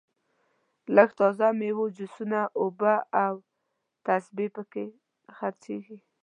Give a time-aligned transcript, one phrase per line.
[0.95, 2.93] لږه تازه میوه جوسونه اوبه
[3.25, 3.33] او
[4.05, 4.85] تسبې په کې
[5.35, 5.97] خرڅېږي.